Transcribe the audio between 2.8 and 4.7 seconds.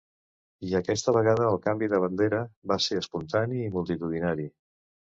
ser espontani i multitudinari.